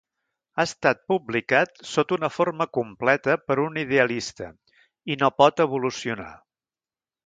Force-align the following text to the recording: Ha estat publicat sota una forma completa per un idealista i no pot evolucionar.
Ha 0.53 0.63
estat 0.69 1.03
publicat 1.11 1.83
sota 1.89 2.17
una 2.17 2.31
forma 2.37 2.69
completa 2.79 3.37
per 3.51 3.61
un 3.69 3.79
idealista 3.85 4.51
i 5.15 5.23
no 5.25 5.35
pot 5.41 5.67
evolucionar. 5.71 6.33